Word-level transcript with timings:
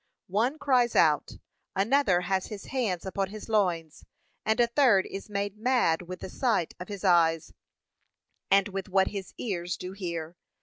One 0.33 0.57
cries 0.57 0.95
out, 0.95 1.37
another 1.75 2.21
has 2.21 2.47
his 2.47 2.65
hands 2.65 3.05
upon 3.05 3.29
his 3.29 3.47
loins, 3.47 4.03
and 4.43 4.59
a 4.59 4.65
third 4.65 5.05
is 5.05 5.29
made 5.29 5.59
mad 5.59 6.01
with 6.01 6.21
the 6.21 6.27
sight 6.29 6.73
of 6.79 6.87
his 6.87 7.03
eyes, 7.03 7.53
and 8.49 8.67
with 8.69 8.89
what 8.89 9.09
his 9.09 9.35
ears 9.37 9.77
do 9.77 9.91
hear. 9.91 10.35